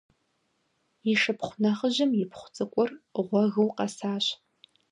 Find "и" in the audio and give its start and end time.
1.11-1.13